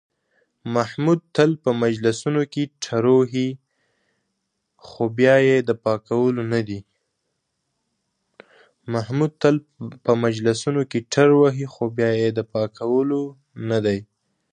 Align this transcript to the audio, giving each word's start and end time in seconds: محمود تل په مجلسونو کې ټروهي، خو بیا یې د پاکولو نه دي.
محمود 0.75 1.19
تل 1.35 1.51
په 1.63 1.69
مجلسونو 1.83 2.41
کې 2.53 2.63
ټروهي، 2.83 3.49
خو 4.87 5.01
بیا 5.17 5.35
یې 5.47 5.57
د 12.41 12.41
پاکولو 12.49 13.21
نه 13.69 13.79
دي. 13.87 13.99